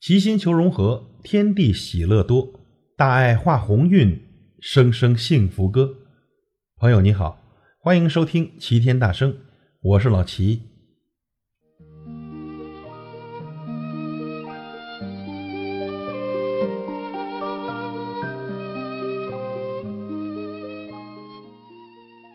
[0.00, 2.48] 齐心求融合，天地喜乐多，
[2.96, 4.18] 大爱化鸿运，
[4.58, 5.94] 声声幸福歌。
[6.78, 7.38] 朋友你好，
[7.82, 9.36] 欢迎收听齐天大圣，
[9.82, 10.62] 我是老齐。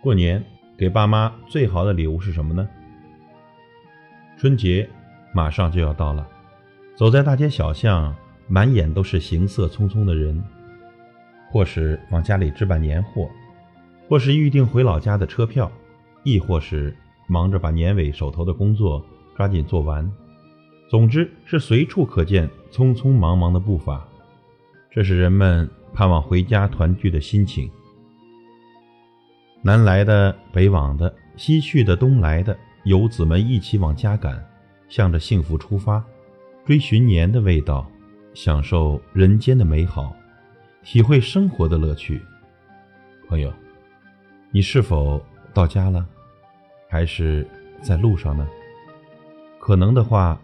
[0.00, 0.44] 过年
[0.78, 2.68] 给爸妈最好的礼物是什么呢？
[4.36, 4.88] 春节
[5.34, 6.24] 马上就要到了。
[6.98, 8.12] 走在大街小巷，
[8.48, 10.42] 满眼都是行色匆匆的人，
[11.48, 13.30] 或是往家里置办年货，
[14.08, 15.70] 或是预定回老家的车票，
[16.24, 16.92] 亦或是
[17.28, 19.00] 忙着把年尾手头的工作
[19.36, 20.10] 抓紧做完。
[20.90, 24.04] 总之是随处可见匆匆忙忙的步伐，
[24.90, 27.70] 这是人们盼望回家团聚的心情。
[29.62, 34.44] 南来的、北往的、西去的、东来的，游子们一起往家赶，
[34.88, 36.04] 向着幸福出发。
[36.68, 37.90] 追寻年的味道，
[38.34, 40.14] 享受人间的美好，
[40.82, 42.20] 体会生活的乐趣。
[43.26, 43.50] 朋友，
[44.50, 45.18] 你是否
[45.54, 46.06] 到家了，
[46.86, 47.48] 还是
[47.80, 48.46] 在路上呢？
[49.58, 50.38] 可能的话，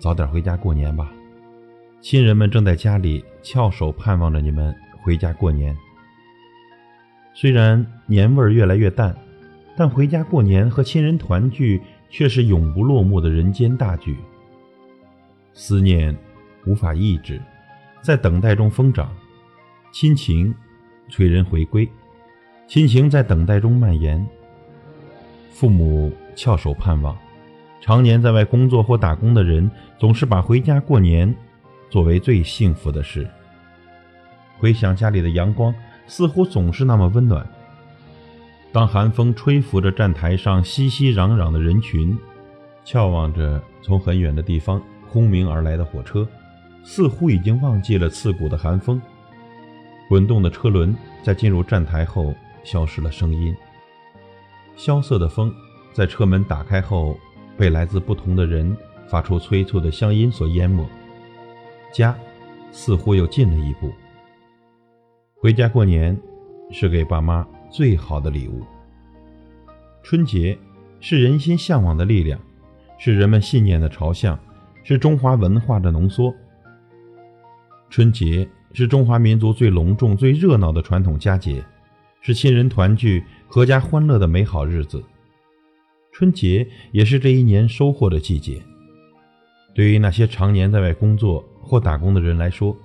[0.00, 1.12] 早点回家过年吧。
[2.00, 4.74] 亲人们正在家里翘首盼望着你们
[5.04, 5.72] 回家过年。
[7.32, 9.16] 虽然年味儿越来越淡，
[9.76, 14.16] 但回家过年和亲人团聚却是永不落幕的人间大剧。
[15.52, 16.16] 思念
[16.66, 17.40] 无法抑制，
[18.02, 19.08] 在等待中疯长；
[19.92, 20.54] 亲情
[21.08, 21.88] 催人回归，
[22.66, 24.24] 亲情在等待中蔓延。
[25.50, 27.16] 父母翘首盼望，
[27.80, 31.34] 常年在外工作或打工的人，总是把回家过年
[31.90, 33.28] 作为最幸福的事。
[34.58, 35.74] 回想家里的阳光，
[36.06, 37.46] 似乎总是那么温暖。
[38.72, 42.16] 当寒风吹拂着站台上熙熙攘攘的人群，
[42.84, 44.80] 眺望着从很远的地方。
[45.10, 46.26] 轰鸣而来的火车，
[46.84, 49.00] 似乎已经忘记了刺骨的寒风。
[50.08, 53.54] 滚动的车轮在进入站台后消失了声音。
[54.76, 55.52] 萧瑟的风
[55.92, 57.18] 在车门打开后，
[57.56, 58.76] 被来自不同的人
[59.08, 60.86] 发出催促的乡音所淹没。
[61.92, 62.16] 家，
[62.70, 63.92] 似乎又近了一步。
[65.34, 66.16] 回家过年，
[66.70, 68.62] 是给爸妈最好的礼物。
[70.02, 70.56] 春节，
[71.00, 72.40] 是人心向往的力量，
[72.98, 74.38] 是人们信念的朝向。
[74.90, 76.34] 是中华文化的浓缩。
[77.90, 81.64] 春节是中华民族最隆重、最热闹的传统佳节，
[82.20, 85.00] 是亲人团聚、阖家欢乐的美好日子。
[86.10, 88.60] 春节也是这一年收获的季节。
[89.72, 92.76] 对于那些常年在外工作或打工的人来说，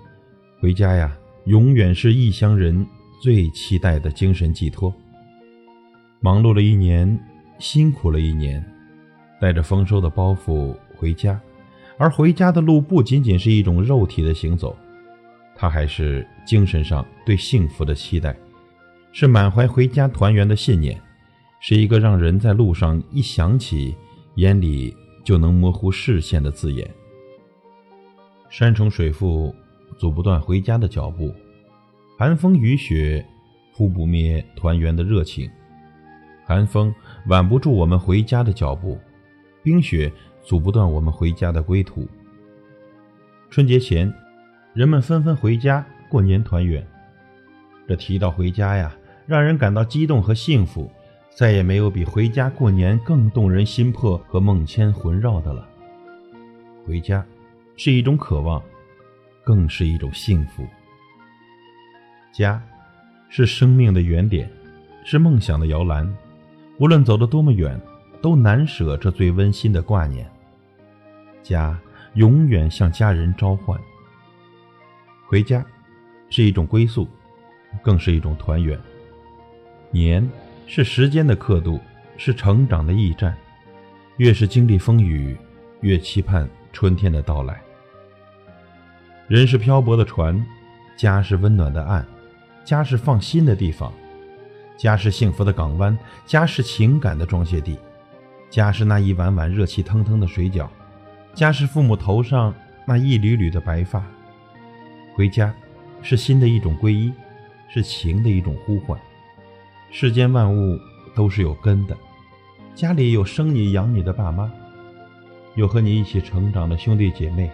[0.61, 2.85] 回家呀，永远是异乡人
[3.19, 4.93] 最期待的精神寄托。
[6.19, 7.19] 忙碌了一年，
[7.57, 8.63] 辛苦了一年，
[9.41, 11.41] 带着丰收的包袱回家。
[11.97, 14.75] 而回家的路不仅仅是一种肉体的行走，
[15.55, 18.35] 它还是精神上对幸福的期待，
[19.13, 20.99] 是满怀回家团圆的信念，
[21.61, 23.95] 是一个让人在路上一想起，
[24.35, 26.89] 眼里就能模糊视线的字眼。
[28.49, 29.55] 山重水复，
[29.97, 31.33] 阻不断回家的脚步；
[32.17, 33.25] 寒风雨雪，
[33.73, 35.49] 扑不灭团圆的热情。
[36.45, 36.93] 寒风
[37.27, 38.99] 挽不住我们回家的脚步，
[39.63, 40.11] 冰雪。
[40.45, 42.07] 阻不断我们回家的归途。
[43.49, 44.13] 春节前，
[44.73, 46.85] 人们纷纷回家过年团圆。
[47.87, 48.95] 这提到回家呀，
[49.25, 50.89] 让人感到激动和幸福。
[51.35, 55.67] 再也没有比回家过年更动人心魄和梦牵魂绕的了。
[56.87, 57.25] 回家，
[57.75, 58.63] 是一种渴望，
[59.43, 60.65] 更是一种幸福。
[62.31, 62.61] 家，
[63.27, 64.49] 是生命的原点，
[65.03, 66.09] 是梦想的摇篮。
[66.79, 67.77] 无论走得多么远，
[68.21, 70.25] 都难舍这最温馨的挂念。
[71.45, 71.79] 家
[72.15, 73.79] 永远向家人召唤。
[75.27, 75.63] 回家，
[76.27, 77.07] 是一种归宿，
[77.83, 78.79] 更是一种团圆。
[79.91, 80.27] 年
[80.65, 81.79] 是时间的刻度，
[82.17, 83.37] 是成长的驿站。
[84.17, 85.37] 越是经历风雨，
[85.81, 87.61] 越期盼春天的到来。
[89.27, 90.43] 人是漂泊的船，
[90.97, 92.03] 家是温暖的岸，
[92.63, 93.93] 家是放心的地方，
[94.77, 95.95] 家是幸福的港湾，
[96.25, 97.77] 家是情感的装卸地，
[98.49, 100.67] 家是那一碗碗热气腾腾的水饺。
[101.35, 102.55] 家是父母头上
[102.87, 104.01] 那一缕缕的白发，
[105.13, 105.53] 回家
[106.01, 107.11] 是心的一种皈依，
[107.67, 108.97] 是情的一种呼唤。
[109.91, 110.79] 世间万物
[111.13, 111.97] 都是有根的，
[112.73, 114.49] 家里有生你养你的爸妈，
[115.55, 117.51] 有和你一起成长的兄弟姐妹，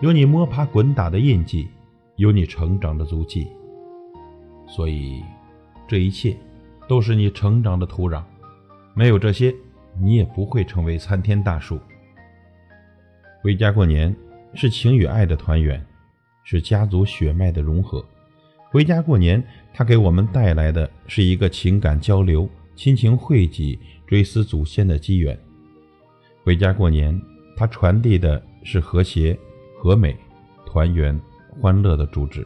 [0.00, 1.66] 有你摸爬滚打的印记，
[2.14, 3.48] 有你成长的足迹。
[4.68, 5.24] 所以，
[5.88, 6.36] 这一切
[6.86, 8.22] 都是你成长的土壤。
[8.94, 9.52] 没有这些，
[10.00, 11.80] 你也不会成为参天大树。
[13.46, 14.12] 回家过年，
[14.54, 15.80] 是情与爱的团圆，
[16.42, 18.04] 是家族血脉的融合。
[18.72, 19.40] 回家过年，
[19.72, 25.38] 它给我们带来的是一个情感交流、亲情汇集、追思祖先的机缘。
[26.42, 27.22] 回家过年，
[27.56, 29.38] 它传递的是和谐、
[29.78, 30.16] 和美、
[30.66, 31.16] 团圆、
[31.60, 32.44] 欢乐的主旨。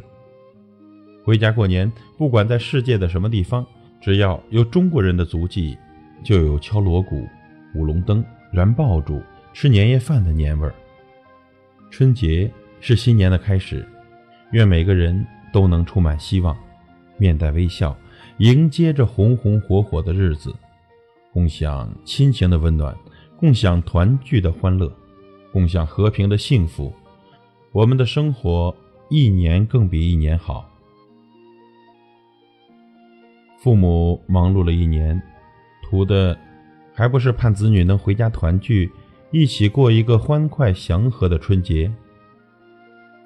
[1.24, 3.66] 回家过年，不管在世界的什么地方，
[4.02, 5.78] 只要有中国人的足迹，
[6.22, 7.26] 就有敲锣鼓、
[7.74, 9.22] 舞龙灯、燃爆竹、
[9.54, 10.74] 吃年夜饭的年味儿。
[11.90, 12.50] 春节
[12.80, 13.86] 是新年的开始，
[14.52, 16.56] 愿每个人都能充满希望，
[17.18, 17.94] 面带微笑，
[18.38, 20.54] 迎接着红红火火的日子，
[21.32, 22.96] 共享亲情的温暖，
[23.36, 24.90] 共享团聚的欢乐，
[25.52, 26.92] 共享和平的幸福。
[27.72, 28.74] 我们的生活
[29.10, 30.66] 一年更比一年好。
[33.58, 35.20] 父母忙碌了一年，
[35.82, 36.38] 图的
[36.94, 38.90] 还不是盼子女能回家团聚。
[39.32, 41.90] 一起过一个欢快祥和的春节。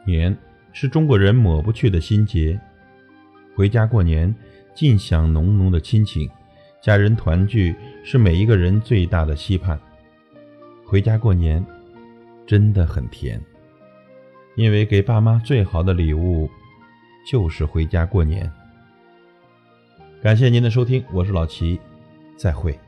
[0.06, 0.36] 年
[0.72, 2.60] 是中国人抹不去的心结，
[3.54, 4.32] 回家过年，
[4.74, 6.28] 尽享浓浓的亲情，
[6.82, 9.80] 家人团聚是每一个人最大的期盼。
[10.84, 11.64] 回家过年，
[12.46, 13.40] 真的很甜，
[14.56, 16.50] 因为给爸妈最好的礼物，
[17.26, 18.52] 就是回家过年。
[20.22, 21.80] 感谢您的收听，我是老齐，
[22.36, 22.78] 再会。